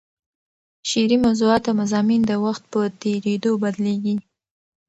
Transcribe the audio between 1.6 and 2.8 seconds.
او مضامین د وخت